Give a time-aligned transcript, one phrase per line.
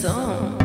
[0.00, 0.59] song.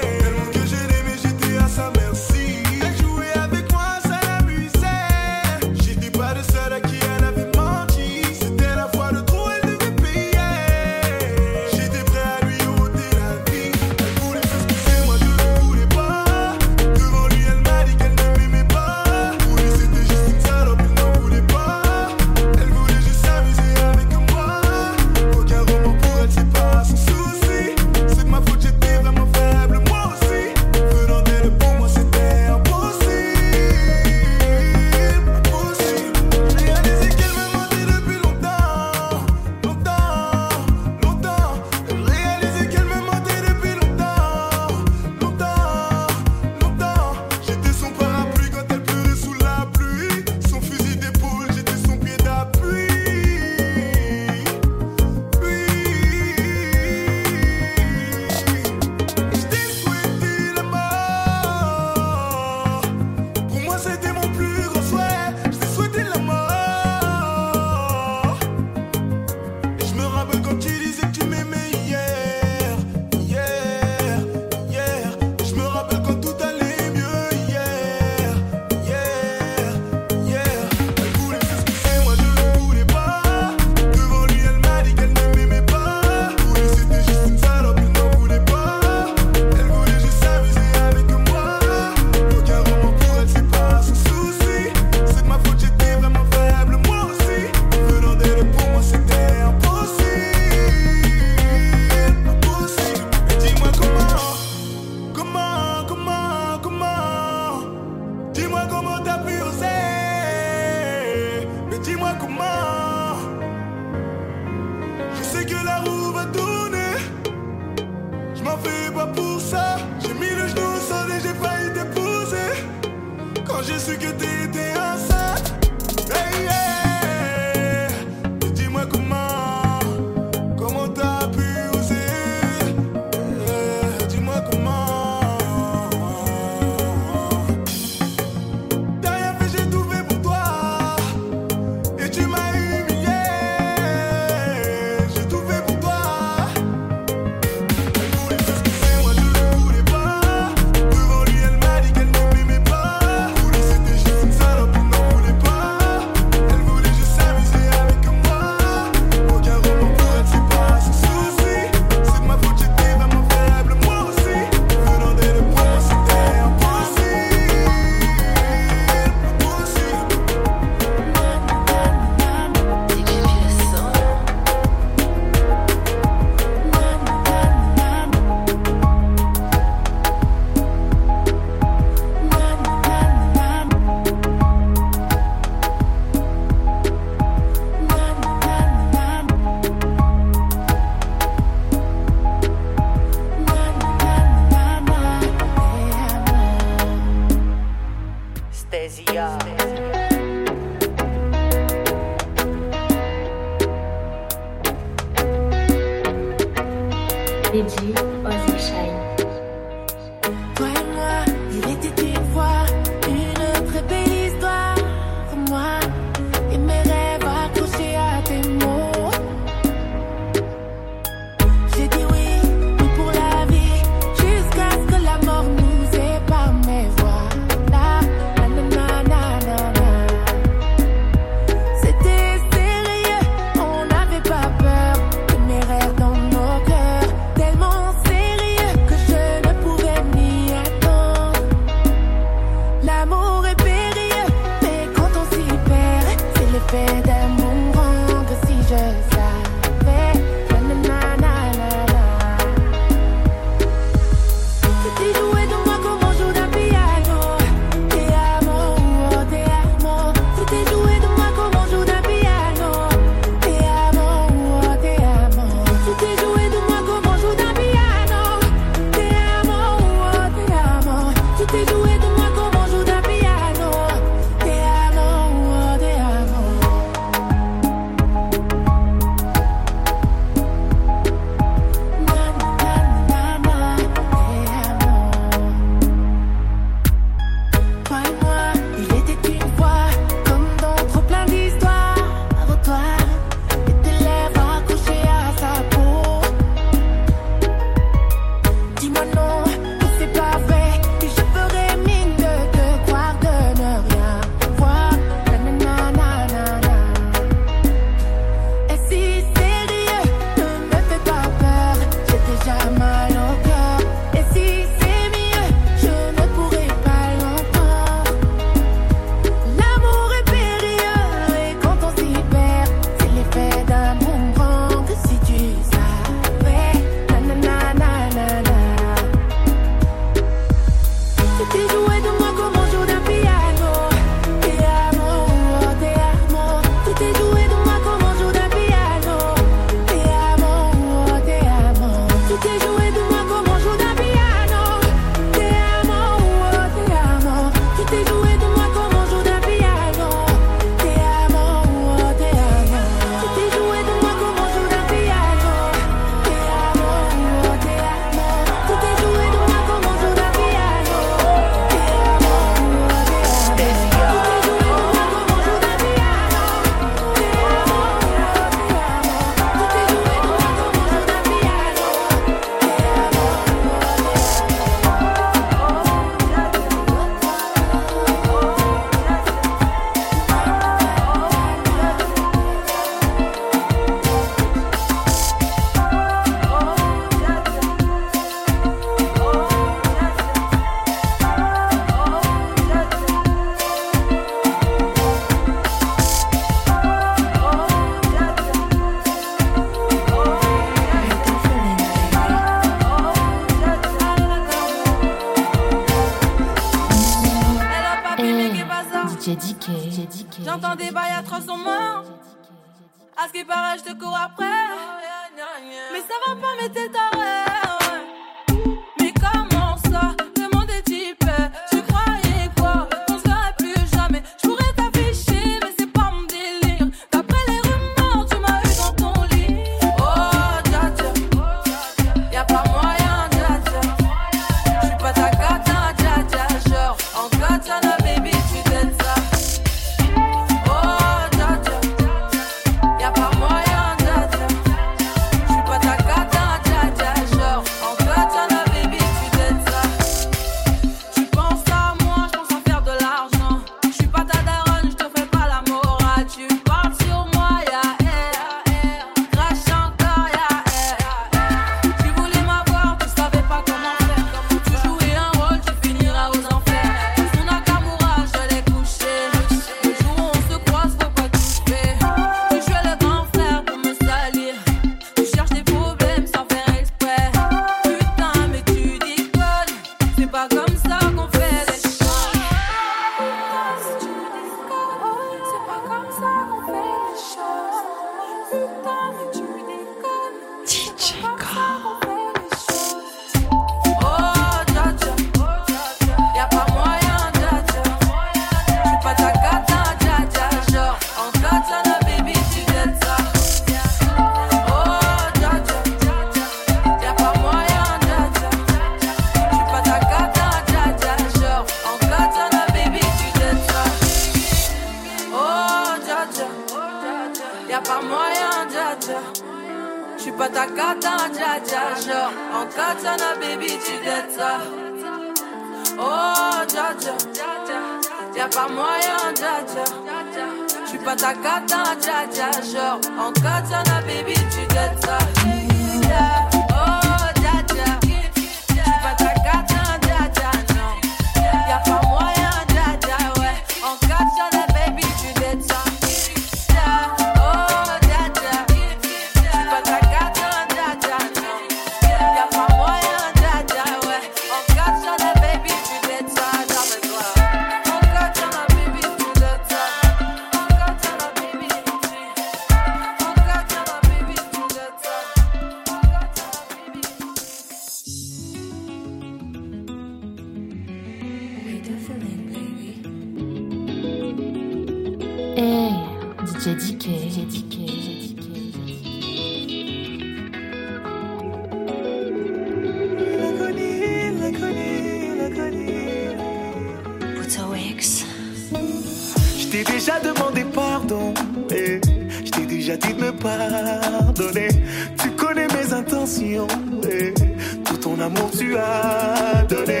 [597.84, 600.00] tout ton amour tu as donné.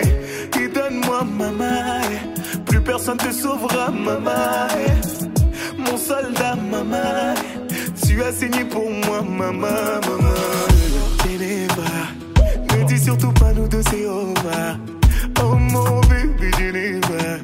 [0.60, 2.00] Et donne-moi ma main.
[2.66, 4.68] Plus personne te sauvera, maman.
[5.78, 7.34] Mon soldat, maman.
[8.06, 10.34] Tu as saigné pour moi, maman, maman.
[11.24, 11.90] Geneva,
[12.76, 14.76] ne dis surtout pas nous deux, c'est over.
[15.42, 17.38] Oh mon bébé Geneva,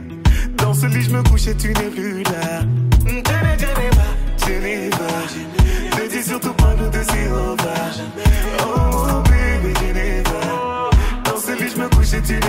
[0.57, 2.63] dans ce lit je me couche et tu n'es plus là.
[3.07, 4.07] Geneva, Geneva,
[4.47, 5.11] Geneva,
[6.03, 7.85] ne dis surtout pas nous deux, c'est over.
[8.67, 8.84] Oh
[12.27, 12.41] Daddy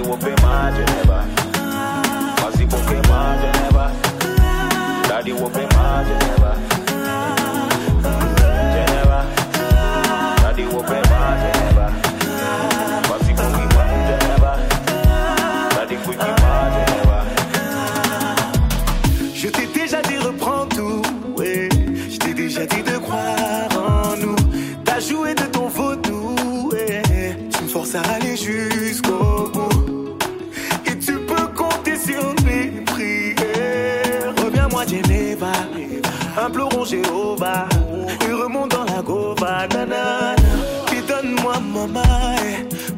[0.00, 1.18] will be my Geneva.
[2.40, 3.36] My
[5.08, 6.56] Daddy will be my Geneva.
[10.40, 11.55] Daddy will my Geneva.
[27.96, 30.18] à aller jusqu'au bout.
[30.86, 34.34] Et tu peux compter sur mes prières.
[34.44, 35.52] Reviens-moi, Geneva.
[36.44, 37.66] Implorons Jéhovah.
[38.28, 39.66] Et remonte dans la Gova.
[39.72, 40.36] Nanana.
[40.92, 42.36] Et donne-moi, maman.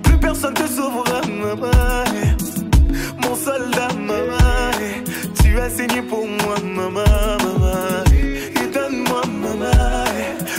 [0.02, 2.04] Plus personne te sauvera, maman.
[3.22, 4.72] Mon soldat, maman.
[5.42, 7.04] Tu as saigné pour moi, maman.
[7.44, 8.04] maman.
[8.60, 10.04] Et donne-moi, maman.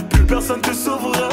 [0.10, 1.29] Plus personne te sauvera.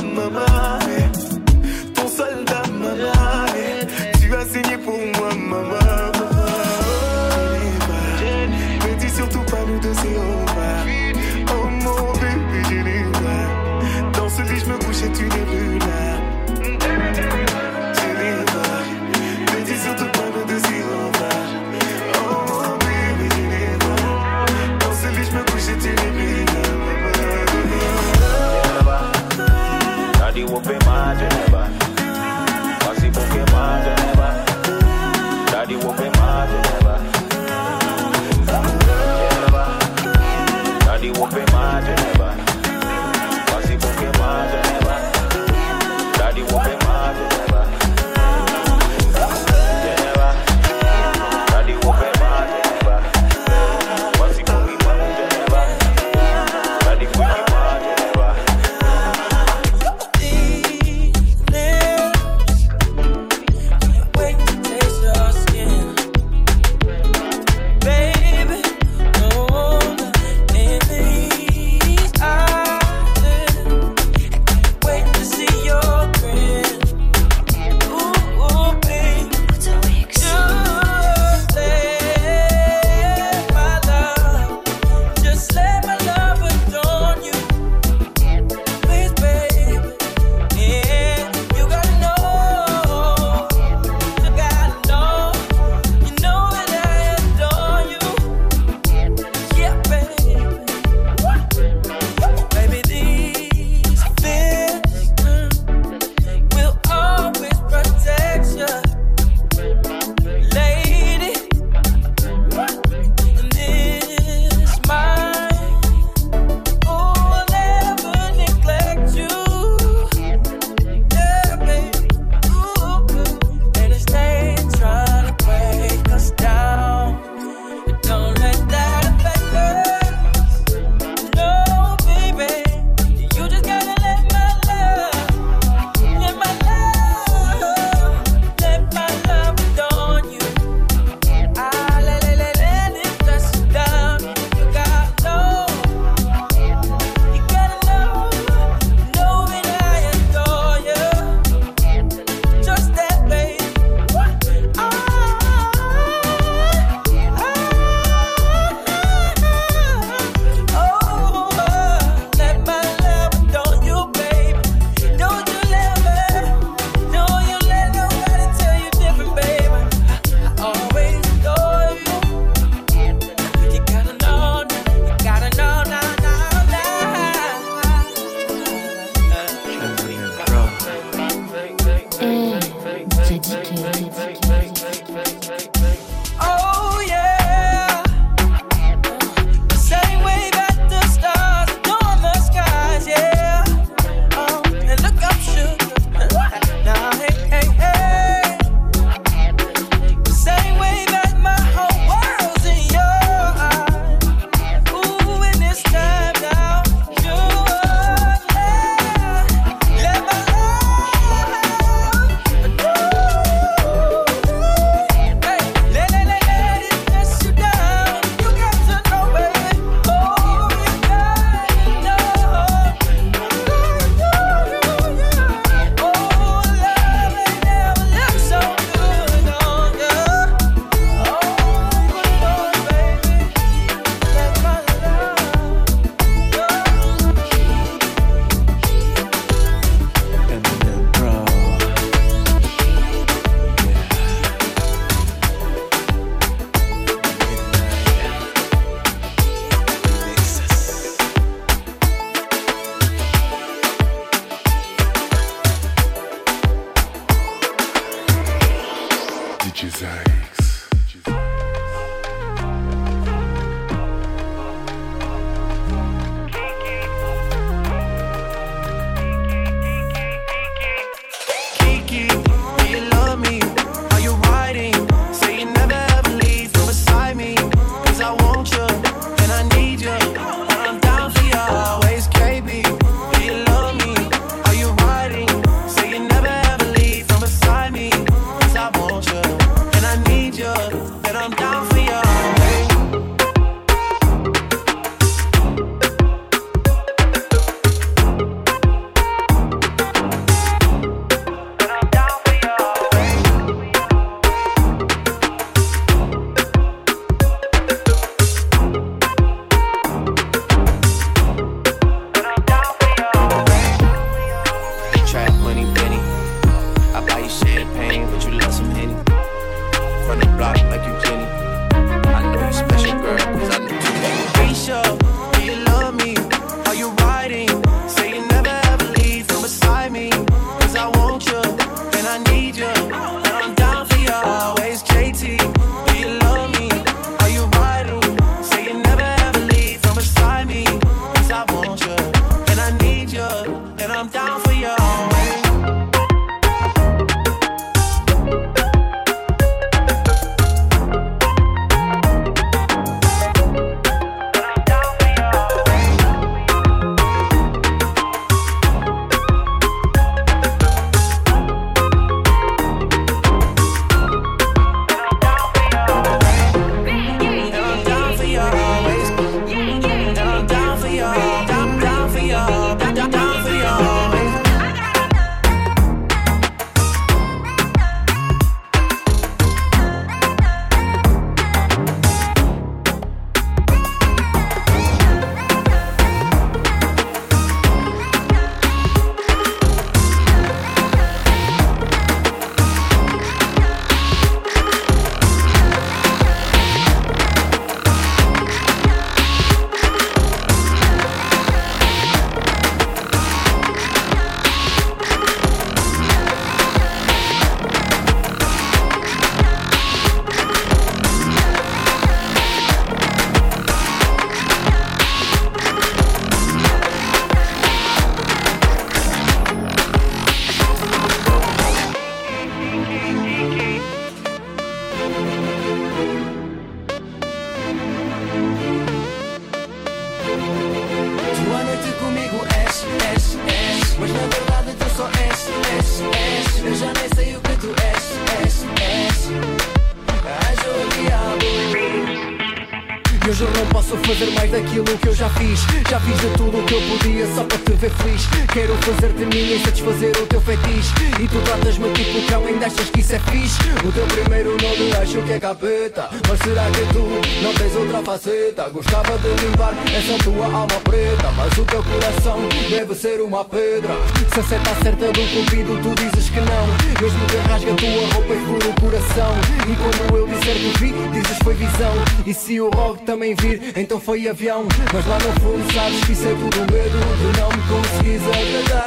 [458.77, 458.91] Faceta?
[458.91, 462.61] Gostava de limpar essa tua alma preta Mas o teu coração
[462.91, 464.15] deve ser uma pedra.
[464.53, 466.87] Se a seta certa do cupido tu dizes que não.
[467.21, 469.55] Mesmo que rasga a tua roupa e fura o coração.
[469.89, 472.13] E como eu disser que vi, dizes foi visão.
[472.47, 474.87] E se o rock também vir, então foi avião.
[475.13, 479.06] Mas lá no fundo sabes que isso é tudo medo De não me conseguires agradar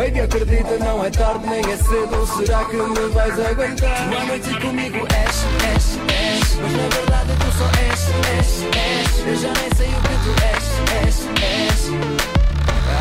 [0.00, 2.26] Baby, acredita, não é tarde nem é cedo.
[2.34, 4.08] Será que me vais aguentar?
[4.08, 6.54] Uma noite comigo és, és, és.
[6.56, 8.00] Mas na verdade tu só és,
[8.38, 8.48] és,
[8.80, 9.26] és.
[9.26, 10.64] Eu já nem sei o que tu és,
[11.04, 11.80] és, és.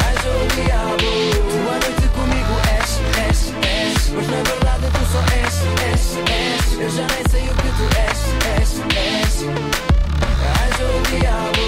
[0.10, 1.12] Anjo ou diabo.
[1.50, 2.90] Tua noite comigo és,
[3.30, 4.10] és, és.
[4.10, 5.56] Mas na verdade tu só és,
[5.94, 6.80] és, és.
[6.82, 8.20] Eu já nem sei o que tu és,
[8.60, 9.34] és, és.
[10.60, 11.59] Anjo ou diabo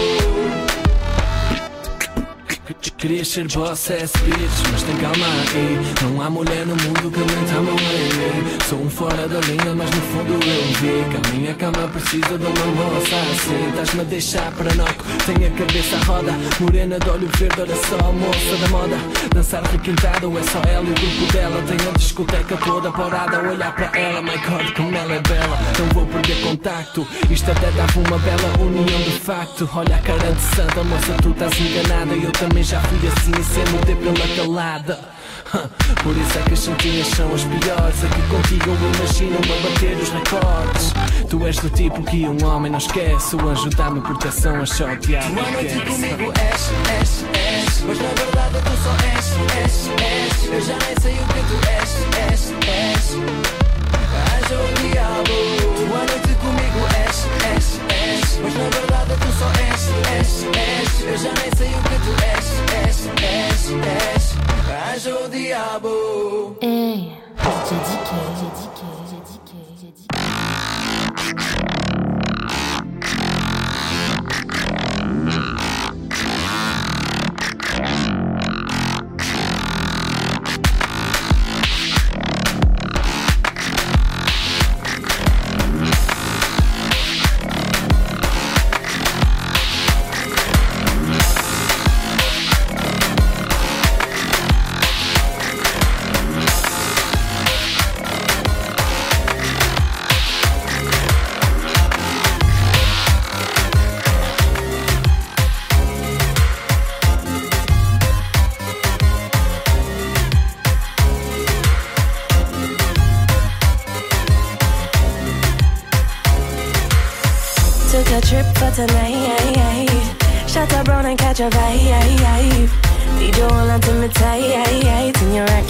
[3.02, 5.80] Querias ser boss bitch, mas tem calma aí.
[6.04, 9.40] Não há mulher no mundo que aguenta a mão em mim Sou um fora da
[9.40, 13.70] linha, mas no fundo eu vi Que a minha cama precisa de uma moça assim.
[13.70, 16.32] Estás-me a deixar paranoico, tenho a cabeça à roda.
[16.60, 18.98] Morena de olho verde, olha só moça da moda.
[19.34, 21.64] Dançar requintado, é só ela e o grupo dela.
[21.64, 24.22] Tenho a discoteca toda parada a olhar para ela.
[24.22, 27.08] My God, como ela é bela, não vou perder contacto.
[27.32, 29.68] Isto até dava uma bela união de facto.
[29.74, 33.66] Olha a cara de santa, moça, tu estás enganada Eu também já fui assim, sem
[33.74, 35.00] morder pela calada.
[36.04, 38.04] Por isso é que as santinhas são as piores.
[38.04, 40.94] Aqui contigo eu imagino-me a bater os recordes.
[41.30, 43.36] Tu és do tipo que um homem não esquece.
[43.36, 47.82] O anjo dá-me proteção, a o diabo Uma noite comigo és, és, és.
[47.82, 49.28] Mas na verdade tu só és,
[49.64, 50.54] és, és.
[50.54, 53.71] Eu já nem sei o que tu és, és, és
[54.20, 55.38] Arranja o diabo.
[55.96, 57.18] A noite comigo és,
[57.56, 58.40] és, és.
[58.44, 59.84] Mas na verdade tu só és,
[60.20, 60.90] és, és.
[61.12, 62.48] Eu já nem sei o que tu és,
[62.88, 63.62] és, és,
[64.16, 64.24] és.
[64.60, 66.58] Arranja um diabo.
[66.62, 69.01] Ei, Já DJ Dick, DJ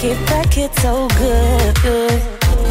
[0.02, 1.76] And your racket, racket so good.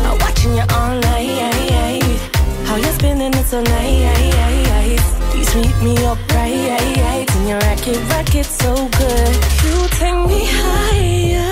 [0.06, 2.20] I'm watching you all night.
[2.66, 5.36] How you spinning it so nice.
[5.36, 7.30] You sweep me up right.
[7.32, 9.36] And your racket, racket so good.
[9.64, 11.48] You take me higher.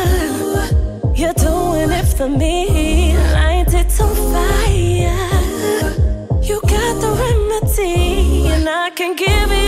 [1.16, 3.16] You're doing it for me.
[3.34, 5.94] Light it on fire.
[6.44, 9.59] You got the remedy, and I can give you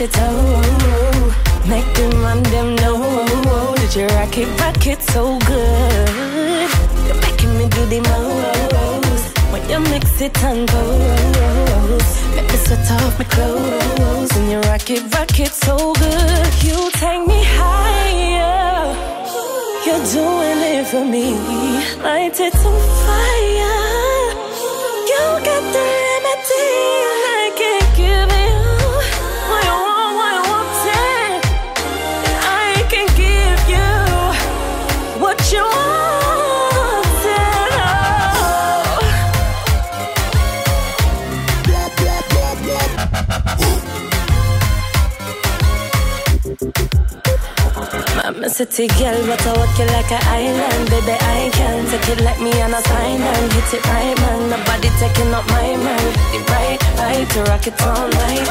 [0.00, 1.32] your toe.
[1.68, 2.96] Make them run them know
[3.76, 6.70] that you rock it, rock it so good.
[7.06, 12.06] You're making me do the most when you mix it and goes.
[12.34, 16.50] Make me sweat off my clothes and you rock it, rock it so good.
[16.64, 18.88] You take me higher.
[19.84, 21.26] You're doing it for me.
[22.02, 24.30] Light it on fire.
[25.10, 25.99] You got the
[48.50, 50.90] city girl, but I walk you like an island.
[50.90, 54.50] Baby, I can take it like me and a sign and hit it right, man.
[54.50, 56.06] Nobody taking up my man.
[56.32, 58.48] The right, right to rock it all night.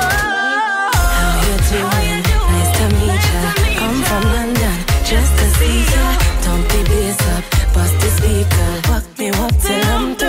[1.19, 2.19] How you doing?
[2.51, 3.43] Nice to meet ya.
[3.79, 6.05] Come from London just to see ya.
[6.45, 8.71] Don't be bass up, bust the speaker.
[8.89, 10.28] Walk me up till I'm through.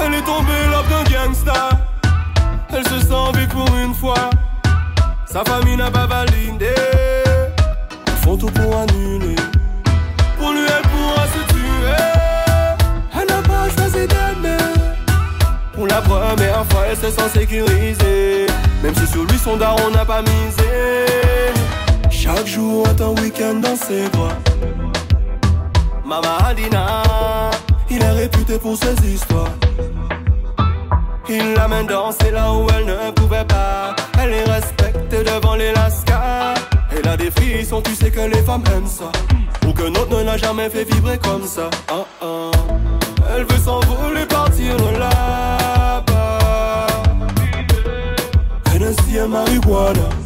[0.00, 1.68] Elle est tombée là d'un gangsta.
[2.70, 4.30] Elle se sent vivre pour une fois.
[5.26, 6.74] Sa famille n'a pas validé.
[8.06, 9.36] Ils font tout pour annuler.
[10.38, 12.04] Pour lui, elle pourra se tuer.
[13.20, 14.56] Elle n'a pas choisi d'aimer.
[15.74, 18.46] Pour la première fois, elle se sent sécurisée.
[18.82, 21.06] Même si sur Sur lui, son daron n'a pas misé.
[22.10, 24.32] Chaque jour est un week-end dans ses bras.
[26.04, 27.02] Mama Adina,
[28.56, 29.52] pour ses histoires.
[31.28, 33.94] Il l'amène danser là où elle ne pouvait pas.
[34.18, 36.54] Elle est respectée devant les lascars.
[36.90, 39.12] Elle a des frissons, tu sais que les femmes aiment ça.
[39.68, 41.68] Aucun autre ne l'a jamais fait vibrer comme ça.
[41.88, 42.50] Ah, ah.
[43.36, 45.88] Elle veut s'envoler, partir de là-bas.
[49.14, 50.17] Et marijuana.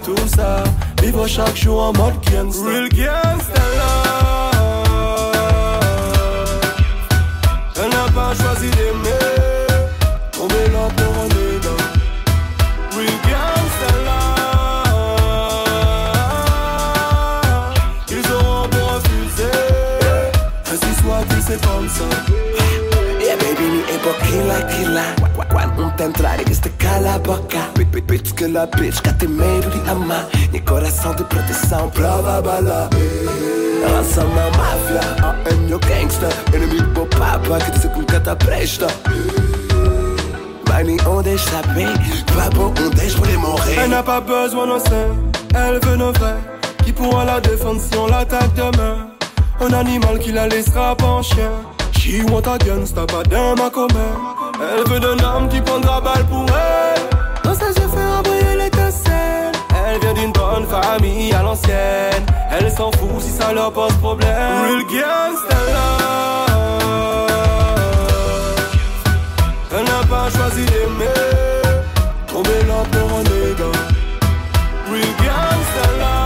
[0.00, 0.64] Tout ça.
[1.02, 2.64] Vivre chaque jour en mode gangsta.
[2.64, 4.96] Real gangsta love.
[7.76, 9.26] Elle n'a pas choisi d'aimer.
[10.32, 11.76] Tomber là pour un nigga.
[12.96, 14.56] Real gangsta love.
[18.10, 19.60] Ils auront beau refuser.
[20.72, 22.08] Ainsi soit-il, c'est comme ça.
[23.20, 25.04] Yeah, baby, ni epo kila kila
[25.96, 30.26] Te entrare este cala a boca Bitch, que la bitch que tem medo de amar
[30.52, 32.90] E coração de proteção prova bala
[33.82, 38.20] Ela só uma máfia, ah, é meu gangster Inimigo pro papa que diz que nunca
[38.20, 38.88] tá presta
[40.68, 41.86] Mas nenhum deles sabe
[42.34, 43.30] Pas bon, um deles pode
[43.78, 45.14] Elle n'a pas besoin d'un sein,
[45.54, 46.36] elle veut nos vrais.
[46.84, 49.08] Qui pourra la défendre si on l'attaque demain?
[49.60, 51.50] Un animal qui la laissera pas en chien.
[51.98, 54.35] She want a gangsta, pas d'homme à commun.
[54.58, 57.02] Elle veut d'un homme qui prendra balle pour elle.
[57.44, 59.52] Dans ses yeux fera briller l'étincelle.
[59.86, 62.24] Elle vient d'une bonne famille à l'ancienne.
[62.50, 64.30] Elle s'en fout si ça leur pose problème.
[64.30, 65.56] Real gangsta.
[69.72, 71.82] Elle n'a pas choisi d'aimer.
[72.26, 73.26] Tomber là pour un.
[74.90, 76.25] Real gangsta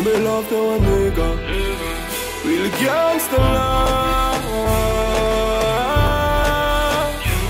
[0.00, 1.28] Och blir lovd och en nigga.
[2.44, 4.48] Real gangsta life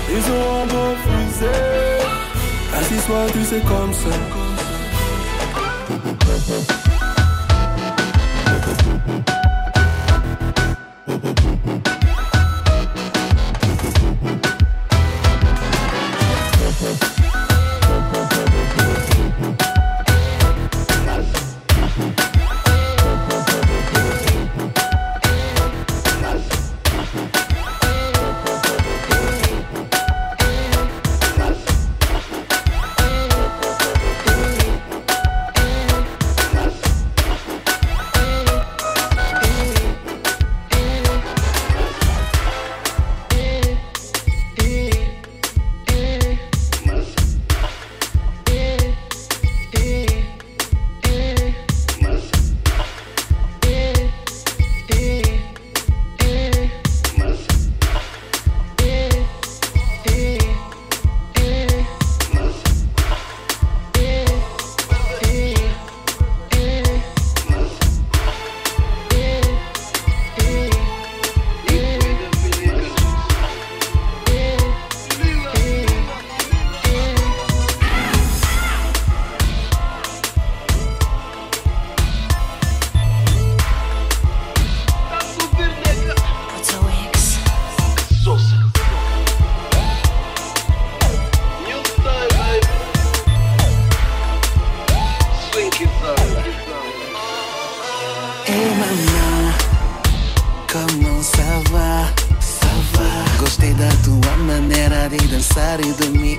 [0.09, 1.55] Ils ont refusé
[2.73, 3.93] Assis-toi, tu sais comme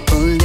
[0.06, 0.41] pulling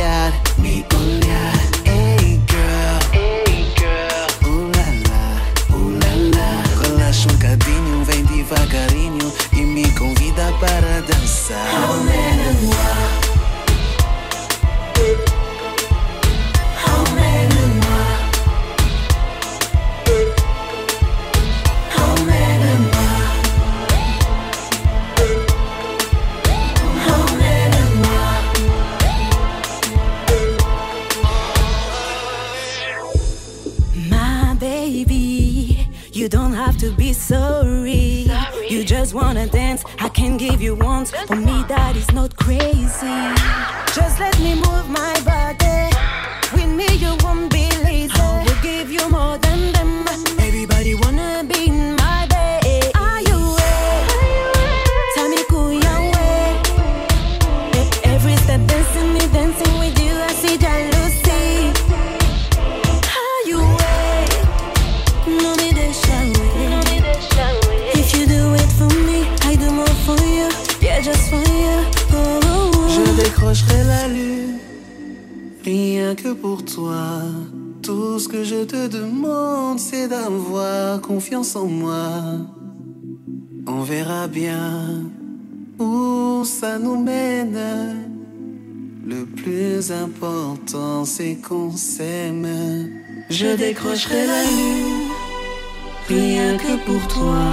[39.07, 41.11] just wanna dance, I can give you once.
[41.27, 43.17] For me, that is not crazy.
[43.95, 45.95] Just let me move my body.
[46.53, 47.56] With me, you won't be
[76.27, 77.21] que pour toi.
[77.81, 82.09] Tout ce que je te demande, c'est d'avoir confiance en moi.
[83.67, 85.03] On verra bien
[85.79, 87.59] où ça nous mène.
[89.05, 92.47] Le plus important, c'est qu'on s'aime.
[93.29, 95.07] Je décrocherai la lune,
[96.09, 97.45] rien que pour toi.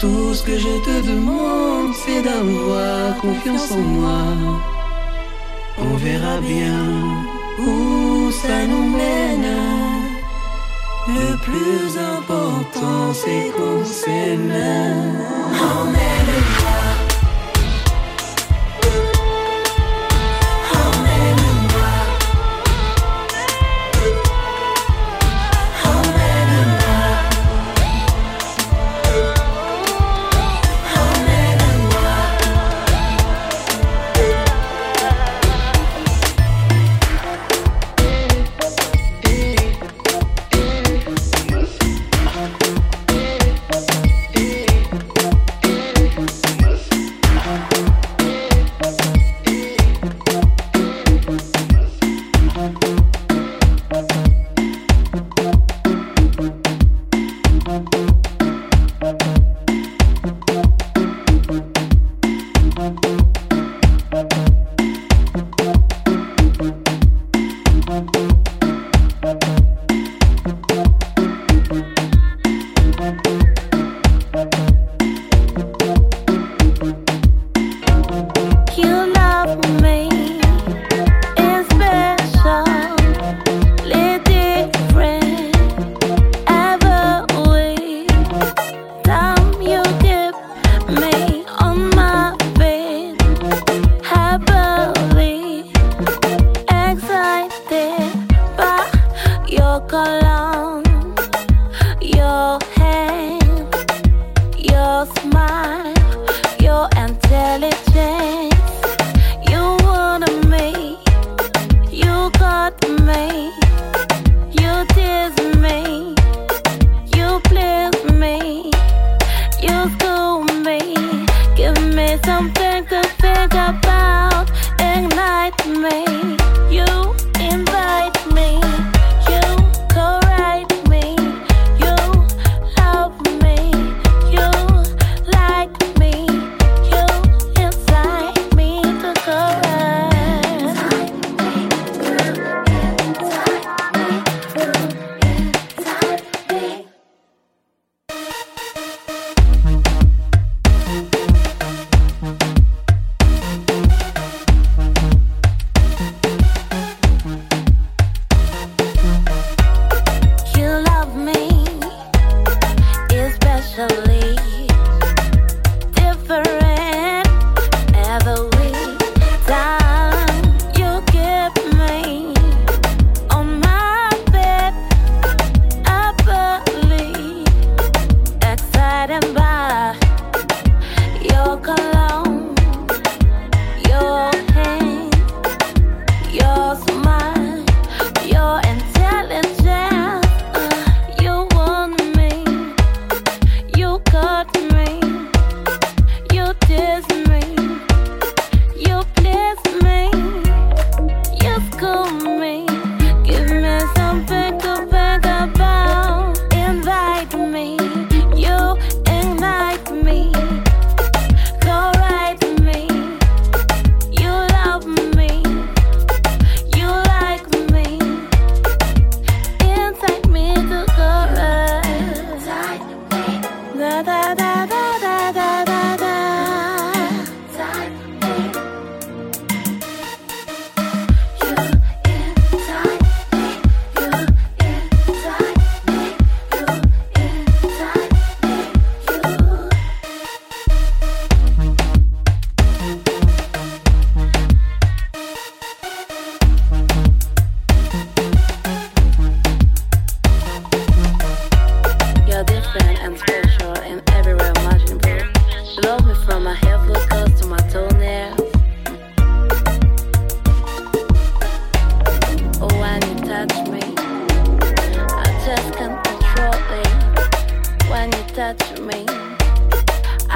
[0.00, 4.22] Tout ce que je te demande, c'est d'avoir confiance en moi.
[5.78, 7.27] On verra bien
[7.58, 9.54] où ça nous mène.
[11.08, 14.52] Le plus important, c'est qu'on s'aime.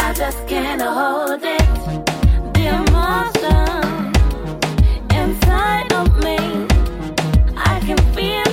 [0.04, 1.62] I just can't hold it.
[2.54, 4.12] The emotion
[5.14, 6.38] inside of me,
[7.56, 8.51] I can feel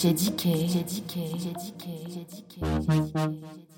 [0.00, 3.77] J'ai dit que, j'ai dit que, j'ai dit que, j'ai dit que, j'ai dit que.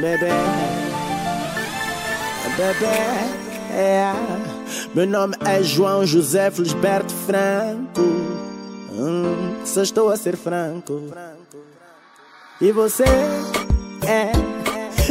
[0.00, 0.30] bébé,
[2.56, 3.20] bébé.
[4.94, 8.00] Meu nome é João José Felisberto Franco.
[8.92, 11.02] Hum, só estou a ser franco.
[12.60, 13.04] E você
[14.06, 14.32] é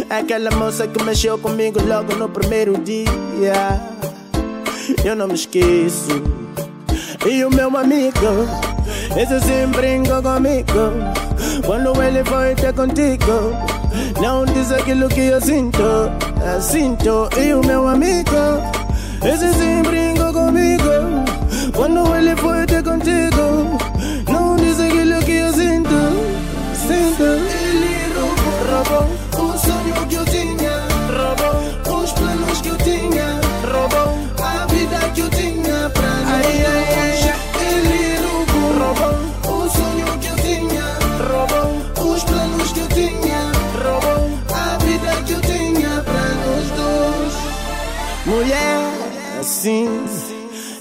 [0.09, 3.79] aquela moça que mexeu comigo logo no primeiro dia.
[5.05, 6.09] Eu não me esqueço.
[7.29, 8.47] E o meu amigo,
[9.15, 10.73] esse sim brincou comigo.
[11.65, 13.53] Quando ele foi ter contigo,
[14.21, 16.09] La hundisa que lo que yo siento,
[16.43, 18.61] la siento y un meu amigo.
[19.21, 20.91] Ese siempre brinco conmigo,
[21.75, 23.38] cuando huele fuerte contigo.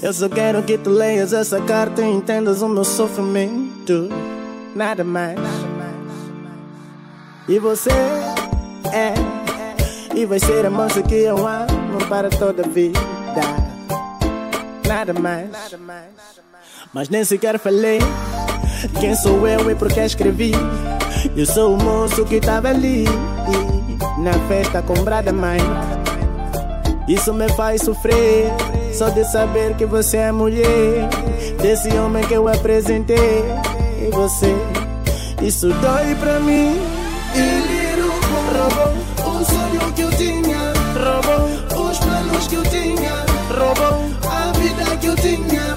[0.09, 4.09] Eu só quero que tu leias essa carta e entendas o meu sofrimento.
[4.75, 5.39] Nada mais.
[7.47, 7.91] E você
[8.91, 9.13] é.
[10.17, 12.99] E vai ser a moça que eu amo para toda a vida.
[14.89, 15.51] Nada mais.
[16.95, 17.99] Mas nem sequer falei
[18.99, 20.53] quem sou eu e por que escrevi.
[21.37, 23.05] Eu sou o moço que tava ali
[24.23, 25.61] na festa com Brada Mãe.
[27.07, 28.51] Isso me faz sofrer
[28.93, 31.09] só de saber que você é mulher
[31.61, 33.45] desse homem que eu apresentei.
[34.01, 34.55] E você,
[35.43, 36.81] isso dói pra mim.
[37.35, 38.01] Ele
[38.53, 44.97] roubou, o sonho que eu tinha, roubou os planos que eu tinha, roubou a vida
[44.97, 45.77] que eu tinha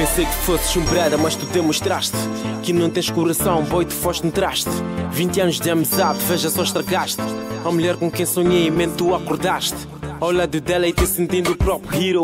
[0.00, 2.16] Pensei que fosses umbrada, mas tu demonstraste
[2.62, 4.70] Que não tens coração, boi, tu foste no traste.
[5.12, 7.20] 20 anos de amizade, veja só estragaste.
[7.62, 9.76] A mulher com quem sonhei mente tu acordaste.
[10.18, 12.22] Ao lado dela e te sentindo o próprio hero.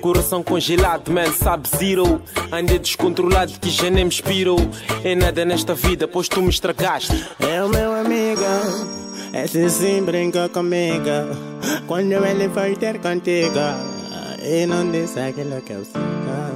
[0.00, 2.22] Coração congelado, man, sabe zero.
[2.50, 4.58] Andei descontrolado que já nem me inspirou.
[5.04, 7.26] É nada nesta vida, pois tu me estragaste.
[7.40, 8.40] É o meu amigo,
[9.34, 11.04] esse sim brinca comigo.
[11.86, 13.58] Quando ele foi ter contigo,
[14.42, 16.47] e não disse aquilo que eu sinto.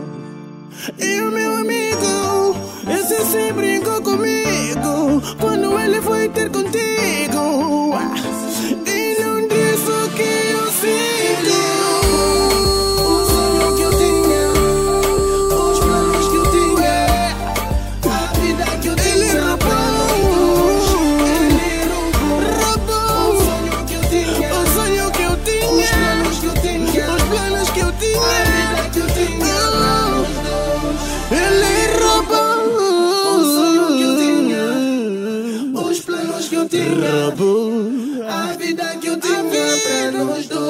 [0.98, 2.56] E o meu amigo,
[2.90, 5.22] esse sim brincou comigo.
[5.38, 7.94] Quando ele foi ter contigo,
[8.84, 10.22] e não disse o que
[10.52, 11.21] eu sinto.
[40.22, 40.61] erros do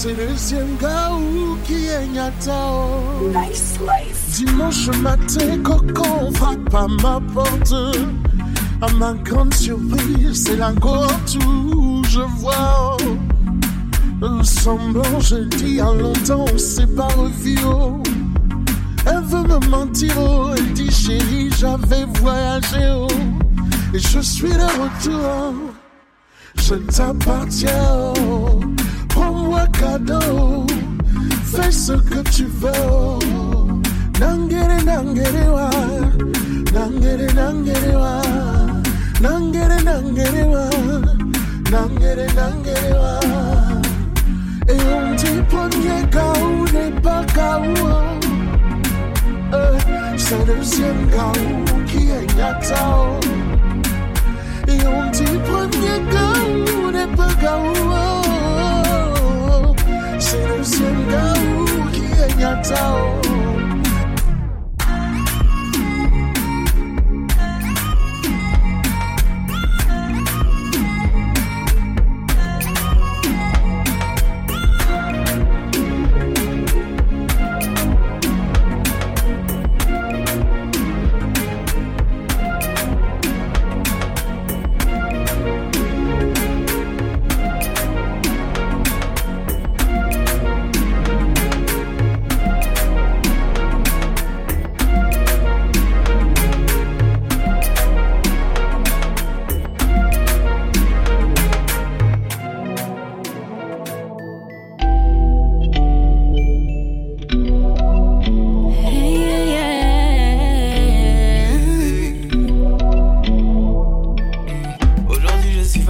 [0.00, 3.32] C'est le Ziengaou qui est Nyatao.
[3.34, 4.28] Nice life.
[4.28, 7.74] Dimanche matin, coco frappe à ma porte.
[8.80, 12.96] À ma grande surprise, c'est la où je vois.
[14.22, 17.56] Un semblant, je dis à longtemps, on s'est pas revu.
[19.04, 20.50] Elle veut me mentir, oh.
[20.56, 22.88] elle dit chérie, j'avais voyagé.
[22.94, 23.08] oh.
[23.92, 25.54] Et je suis de retour.
[26.54, 28.12] Je t'appartiens.
[28.28, 28.60] oh.
[29.18, 30.64] Prends-moi cadeau.
[31.44, 33.18] Fais ce que tu veux.
[34.20, 35.70] Nangere, nangere, wa.
[36.72, 38.14] Nangere, nangere, wa.
[39.20, 40.64] Nangere, nangere, wa.
[41.72, 43.14] Nangere, nangere, wa.
[44.68, 47.24] Et on dit premier gaou n'est pas.
[49.52, 49.78] Euh,
[50.16, 53.18] C'est deuxième gaou qui est nyatao.
[54.68, 58.37] Et on dit premier gaou n'est pas gaou.
[60.28, 61.40] Seducing kau
[61.88, 62.60] kianya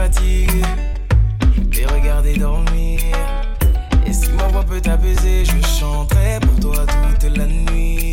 [0.09, 0.63] fatigué,
[1.55, 3.01] je t'ai regardé dormir.
[4.07, 8.13] Et si ma voix peut t'apaiser, je chanterai pour toi toute la nuit.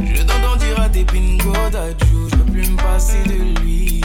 [0.00, 4.00] Je t'entends dire à tes pingos d'adjou, je peux plus me passer de lui.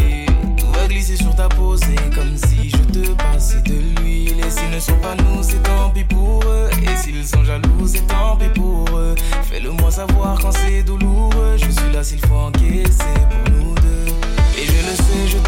[0.00, 0.26] Et
[0.56, 4.40] tout va glisser sur ta peau, c'est comme si je te passais de l'huile.
[4.40, 6.70] Et s'ils ne sont pas nous, c'est tant pis pour eux.
[6.82, 9.14] Et s'ils sont jaloux, c'est tant pis pour eux.
[9.50, 11.56] Fais-le moi savoir quand c'est douloureux.
[11.56, 14.06] Je suis là s'il faut encaisser pour nous deux.
[14.60, 15.47] Et je le sais, je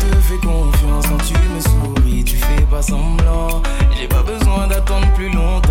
[2.83, 5.70] J'ai pas besoin d'attendre plus longtemps,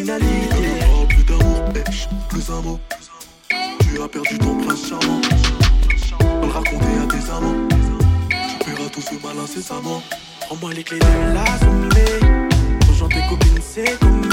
[0.00, 1.64] Oh, plus d'amour,
[2.28, 2.78] plus un mot.
[3.80, 5.20] Tu as perdu ton prince charmant.
[6.40, 7.68] Le raconter à tes amants.
[8.30, 10.00] Tu paieras tout ce mal incessamment.
[10.48, 12.20] Rends-moi les clés de la sommée.
[12.88, 14.27] Rejoins tes copines, c'est comme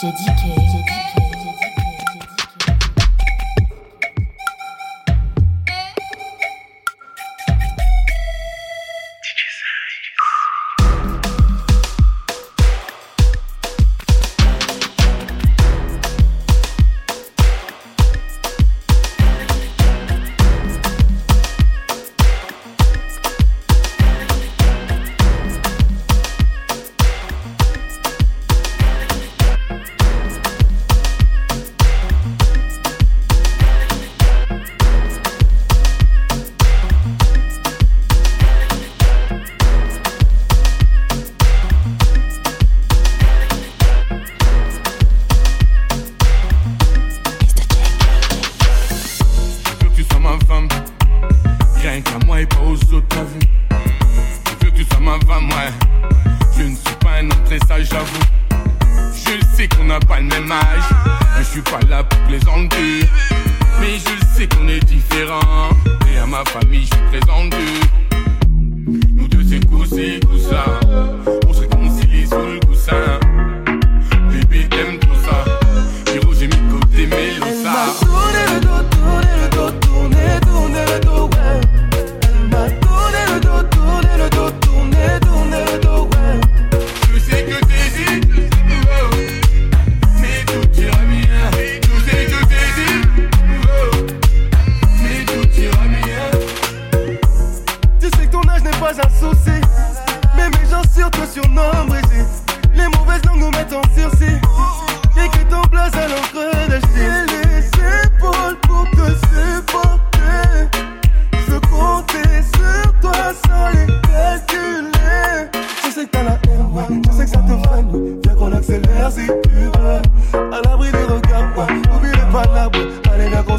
[0.00, 0.99] J'ai dit que.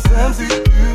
[0.10, 0.91] on